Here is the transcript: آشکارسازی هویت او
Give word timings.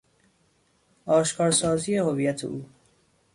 آشکارسازی 1.05 1.95
هویت 1.97 2.43
او 2.45 2.65